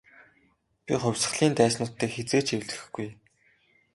Би 0.85 0.93
хувьсгалын 1.01 1.53
дайснуудтай 1.57 2.09
хэзээ 2.13 2.41
ч 2.45 2.47
эвлэрэхгүй. 2.55 3.09